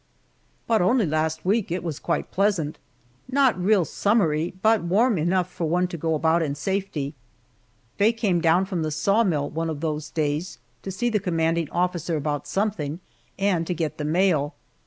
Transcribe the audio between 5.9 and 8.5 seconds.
go about in safety. Faye came